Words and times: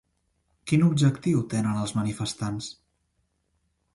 Quin 0.71 0.85
objectiu 0.85 1.43
tenen 1.51 1.77
els 1.83 1.95
manifestants? 1.99 2.73